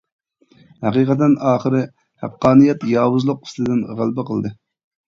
ھەقىقەتەن 0.87 1.35
ئاخىرى 1.51 1.83
ھەققانىيەت 2.25 2.89
ياۋۇزلۇق 2.97 3.47
ئۈستىدىن 3.47 3.89
غەلىبە 4.03 4.29
قىلدى. 4.35 4.57